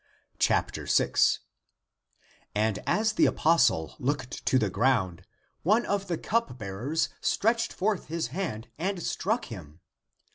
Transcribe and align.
6, 0.39 1.39
And 2.55 2.79
as 2.87 3.13
the 3.13 3.27
apostle 3.27 3.93
looked 3.99 4.43
to 4.47 4.57
the 4.57 4.71
ground, 4.71 5.27
one 5.61 5.85
of 5.85 6.07
the 6.07 6.17
cupbearers 6.17 7.09
stretched 7.21 7.71
forth 7.71 8.07
his 8.07 8.29
hand 8.33 8.69
and 8.79 9.03
struck 9.03 9.45
him. 9.45 9.79